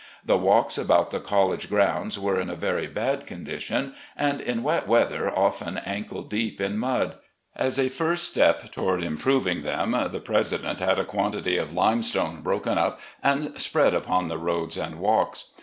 [0.25, 4.87] The walks about the college grounds were in a very bad condition, and, in wet
[4.87, 7.17] weather, often ankle deep in mud.
[7.55, 12.79] As a first step toward improving them the president had a quantity of limestone broken
[12.79, 15.49] up and spread upon the roads and walks.